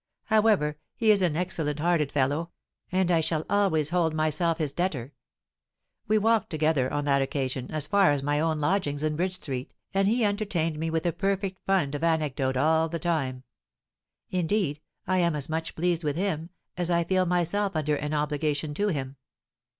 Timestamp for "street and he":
9.35-10.25